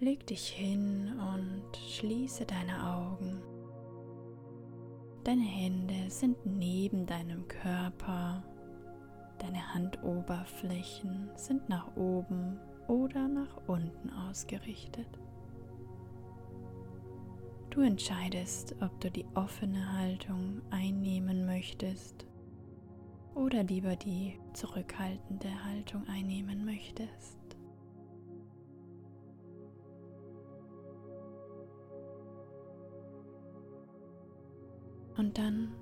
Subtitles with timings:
[0.00, 3.42] Leg dich hin und schließe deine Augen.
[5.24, 8.44] Deine Hände sind neben deinem Körper.
[9.40, 15.08] Deine Handoberflächen sind nach oben oder nach unten ausgerichtet.
[17.70, 22.24] Du entscheidest, ob du die offene Haltung einnehmen möchtest
[23.34, 27.37] oder lieber die zurückhaltende Haltung einnehmen möchtest.
[35.18, 35.74] Und dann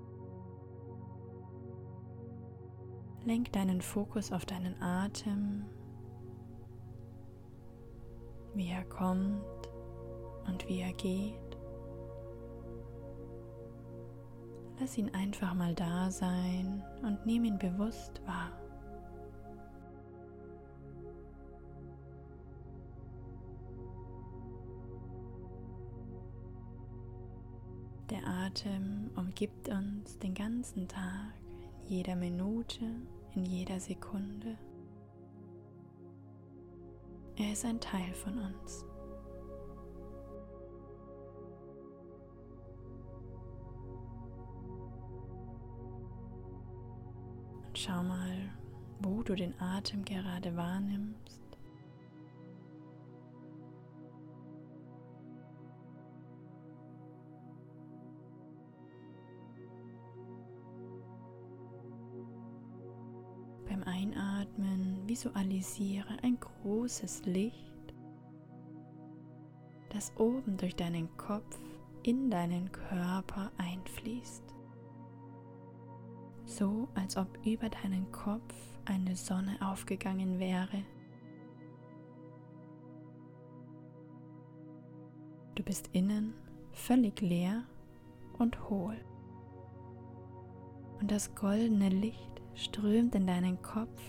[3.26, 5.66] lenk deinen Fokus auf deinen Atem,
[8.54, 9.44] wie er kommt
[10.46, 11.58] und wie er geht.
[14.80, 18.65] Lass ihn einfach mal da sein und nimm ihn bewusst wahr.
[28.56, 31.34] Atem umgibt uns den ganzen Tag,
[31.82, 32.80] in jeder Minute,
[33.34, 34.56] in jeder Sekunde.
[37.36, 38.86] Er ist ein Teil von uns.
[47.74, 48.38] Schau mal,
[49.00, 51.45] wo du den Atem gerade wahrnimmst.
[63.76, 67.94] Beim Einatmen visualisiere ein großes Licht,
[69.90, 71.58] das oben durch deinen Kopf
[72.02, 74.46] in deinen Körper einfließt
[76.46, 78.54] so als ob über deinen Kopf
[78.84, 80.82] eine Sonne aufgegangen wäre.
[85.54, 86.34] Du bist innen
[86.72, 87.64] völlig leer
[88.38, 88.96] und hohl.
[91.00, 94.02] Und das goldene Licht strömt in deinen Kopf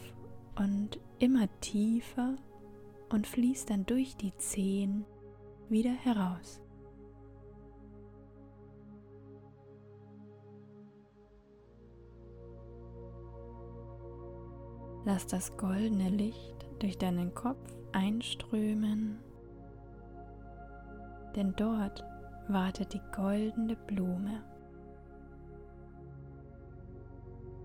[0.58, 2.35] und immer tiefer
[3.09, 5.06] und fließt dann durch die Zehen
[5.69, 6.62] wieder heraus.
[15.06, 19.19] Lass das goldene Licht durch deinen Kopf einströmen,
[21.36, 22.03] denn dort
[22.50, 24.44] wartet die goldene Blume.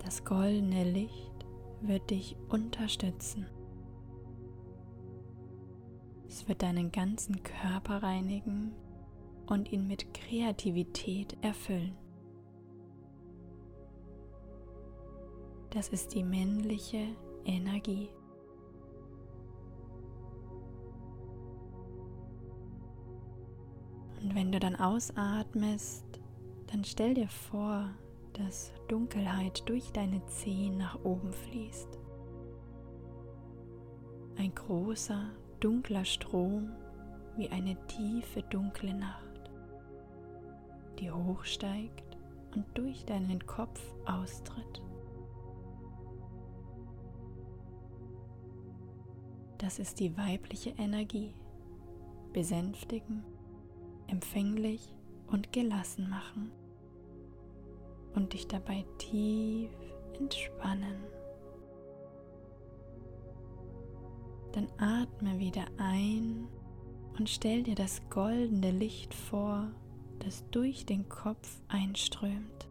[0.05, 1.47] Das goldene Licht
[1.81, 3.47] wird dich unterstützen.
[6.29, 8.73] Es wird deinen ganzen Körper reinigen
[9.47, 11.97] und ihn mit Kreativität erfüllen.
[15.71, 17.09] Das ist die männliche
[17.45, 18.09] Energie.
[24.23, 26.05] Und wenn du dann ausatmest,
[26.71, 27.91] dann stell dir vor,
[28.35, 31.99] dass Dunkelheit durch deine Zehen nach oben fließt.
[34.37, 36.71] Ein großer, dunkler Strom
[37.37, 39.51] wie eine tiefe, dunkle Nacht,
[40.99, 42.17] die hochsteigt
[42.55, 44.83] und durch deinen Kopf austritt.
[49.59, 51.35] Das ist die weibliche Energie.
[52.33, 53.23] Besänftigen,
[54.07, 54.95] empfänglich
[55.27, 56.51] und gelassen machen
[58.15, 59.71] und dich dabei tief
[60.19, 61.03] entspannen.
[64.53, 66.47] Dann atme wieder ein
[67.19, 69.71] und stell dir das goldene Licht vor,
[70.19, 72.69] das durch den Kopf einströmt.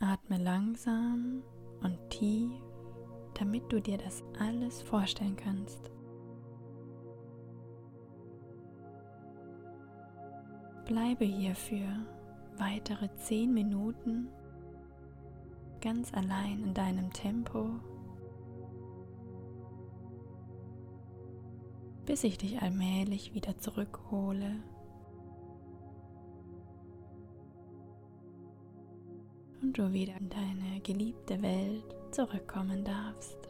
[0.00, 1.42] Atme langsam
[1.80, 2.50] und tief,
[3.34, 5.90] damit du dir das alles vorstellen kannst.
[10.86, 11.88] Bleibe hier für
[12.58, 14.28] weitere zehn Minuten
[15.80, 17.70] ganz allein in deinem Tempo,
[22.06, 24.62] bis ich dich allmählich wieder zurückhole
[29.62, 33.41] und du wieder in deine geliebte Welt zurückkommen darfst.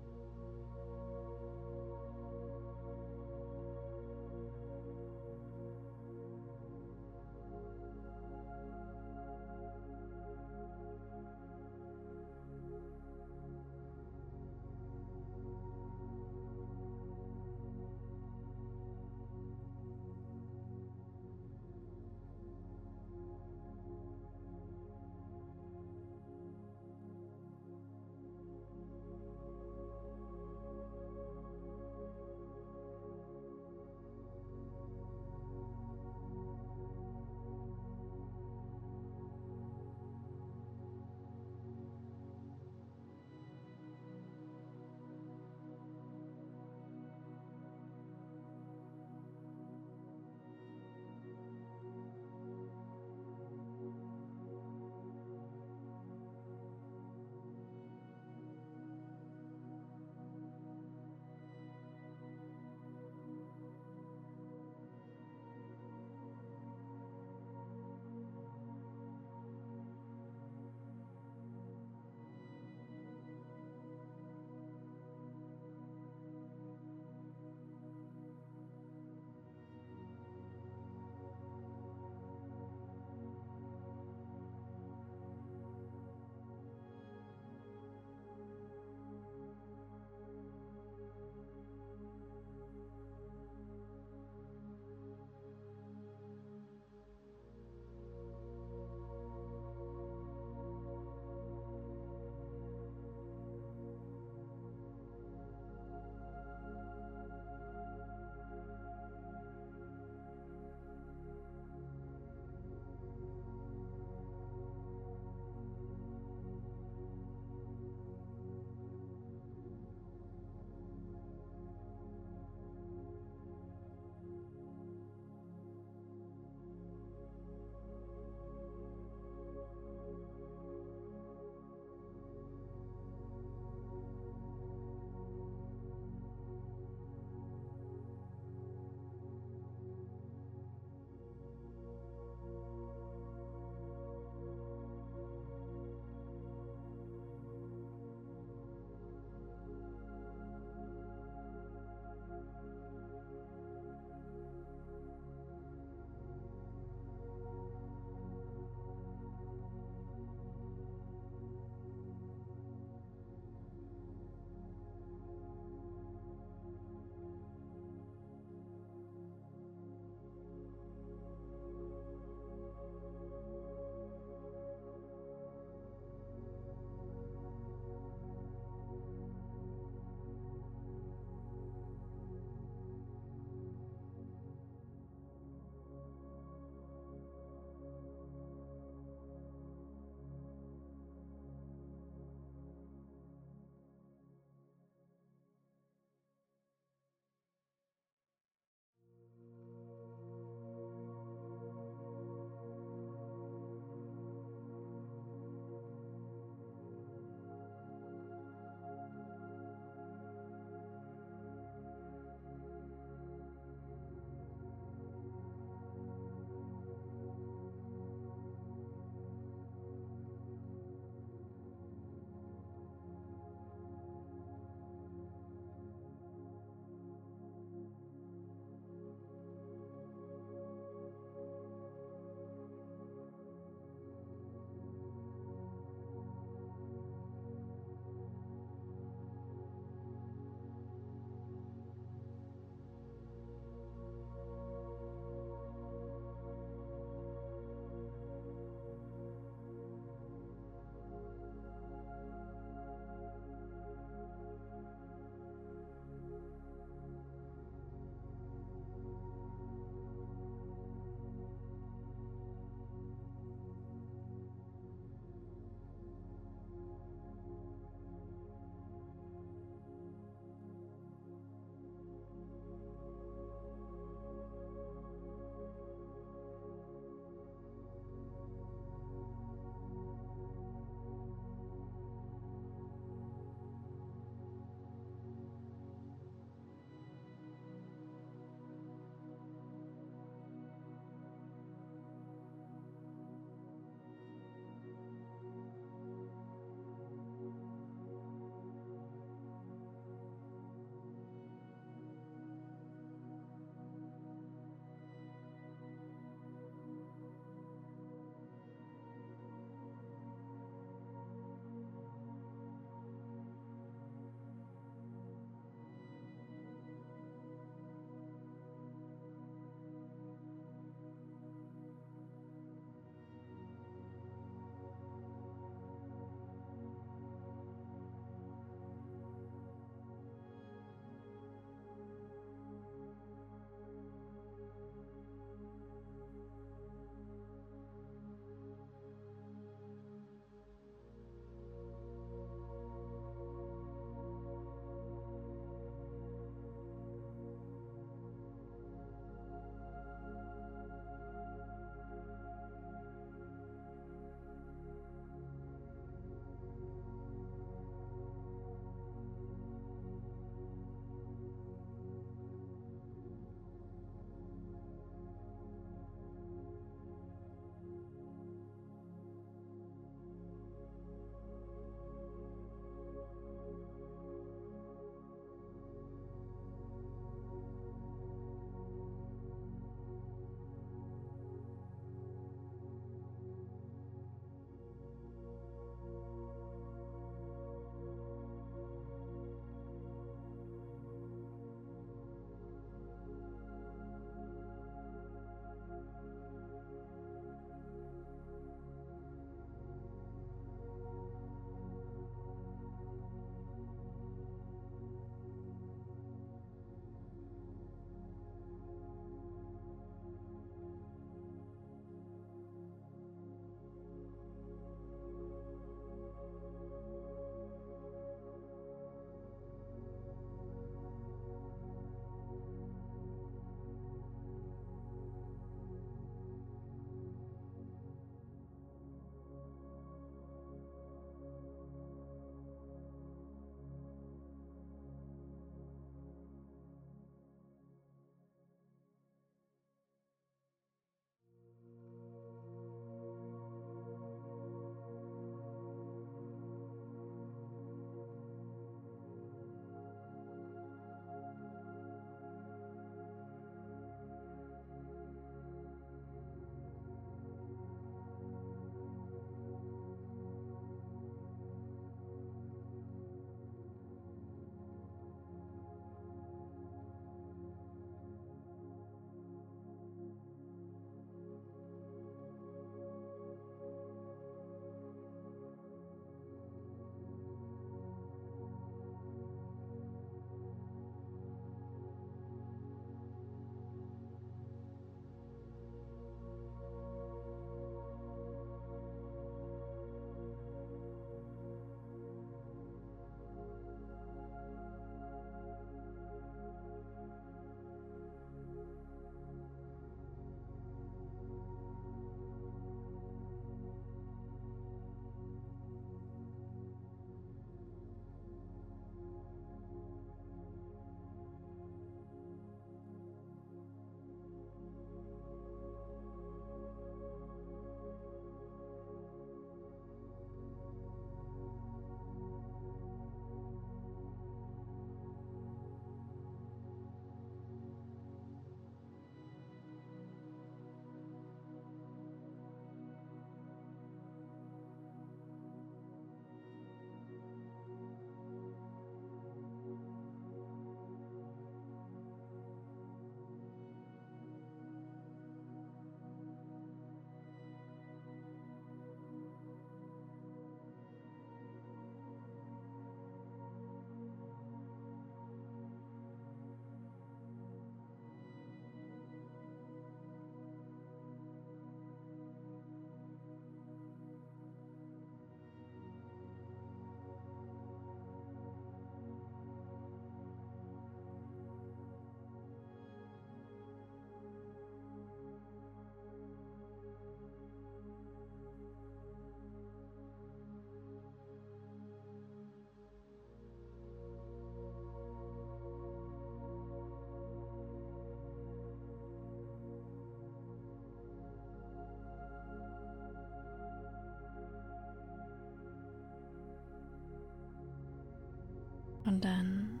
[599.28, 600.00] Und dann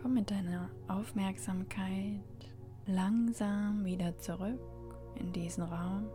[0.00, 2.20] komm mit deiner Aufmerksamkeit
[2.84, 4.60] langsam wieder zurück
[5.18, 6.10] in diesen Raum.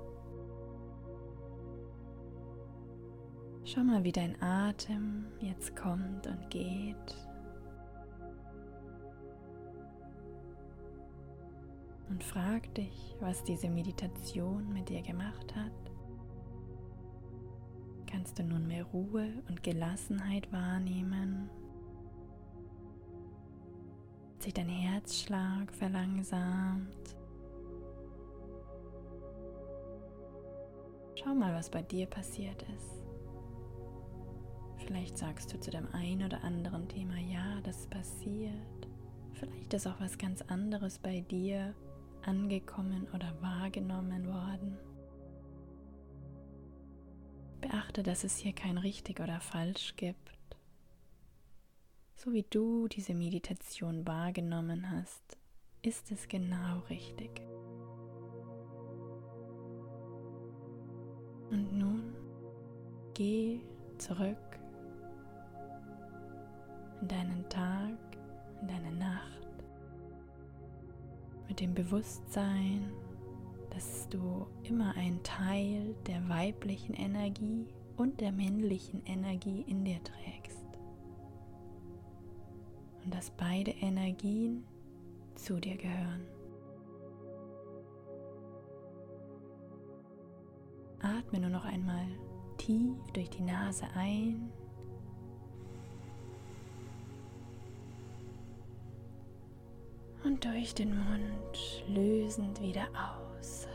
[3.64, 7.18] Schau mal, wie dein Atem jetzt kommt und geht.
[12.10, 15.72] Und frag dich, was diese Meditation mit dir gemacht hat.
[18.06, 21.50] Kannst du nun mehr Ruhe und Gelassenheit wahrnehmen?
[24.42, 27.16] Sich dein Herzschlag verlangsamt?
[31.14, 33.04] Schau mal, was bei dir passiert ist.
[34.78, 38.88] Vielleicht sagst du zu dem einen oder anderen Thema, ja, das passiert.
[39.34, 41.76] Vielleicht ist auch was ganz anderes bei dir
[42.24, 44.76] angekommen oder wahrgenommen worden.
[47.62, 50.41] Beachte, dass es hier kein richtig oder falsch gibt.
[52.24, 55.40] So wie du diese Meditation wahrgenommen hast,
[55.82, 57.42] ist es genau richtig.
[61.50, 62.14] Und nun
[63.16, 63.62] geh
[63.98, 64.38] zurück
[67.02, 67.98] in deinen Tag,
[68.62, 69.50] in deine Nacht,
[71.48, 72.92] mit dem Bewusstsein,
[73.72, 77.66] dass du immer einen Teil der weiblichen Energie
[77.98, 80.61] und der männlichen Energie in dir trägst.
[83.04, 84.64] Und dass beide Energien
[85.36, 86.26] zu dir gehören.
[91.02, 92.06] Atme nur noch einmal
[92.58, 94.52] tief durch die Nase ein
[100.24, 103.68] und durch den Mund lösend wieder aus.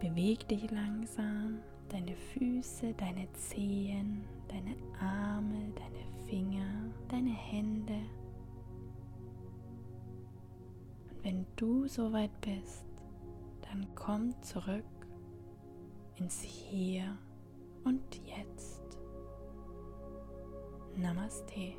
[0.00, 1.58] Beweg dich langsam,
[1.88, 8.00] deine Füße, deine Zehen, deine Arme, deine Finger, deine Hände.
[11.10, 12.84] Und wenn du soweit bist,
[13.62, 14.84] dann komm zurück
[16.16, 17.16] ins Hier
[17.84, 18.82] und Jetzt.
[20.96, 21.74] Namaste.